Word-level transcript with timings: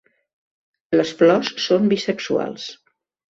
Les 0.99 1.11
flors 1.19 1.51
són 1.67 1.87
bisexuals. 1.93 2.67